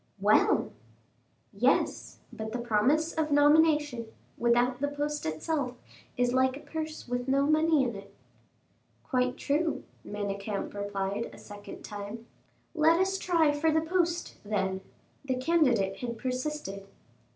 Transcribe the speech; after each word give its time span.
"Well!" 0.19 0.71
"Yes; 1.53 2.17
but 2.33 2.53
the 2.53 2.57
promise 2.57 3.13
of 3.13 3.29
nomination, 3.31 4.07
without 4.35 4.79
the 4.79 4.87
post 4.87 5.27
itself, 5.27 5.75
is 6.17 6.33
like 6.33 6.57
a 6.57 6.61
purse 6.61 7.07
with 7.07 7.27
no 7.27 7.45
money 7.45 7.83
in 7.83 7.95
it." 7.95 8.11
"Quite 9.03 9.37
true," 9.37 9.83
Manicamp 10.03 10.73
replied 10.73 11.29
a 11.31 11.37
second 11.37 11.83
time. 11.83 12.25
"Let 12.73 12.99
us 12.99 13.19
try 13.19 13.51
for 13.51 13.69
the 13.71 13.79
post, 13.81 14.37
then," 14.43 14.81
the 15.23 15.35
candidate 15.35 15.97
had 15.97 16.17
persisted. 16.17 16.87